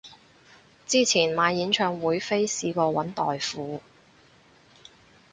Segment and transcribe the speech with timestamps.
[0.87, 3.83] 之前買演唱會飛試過搵代付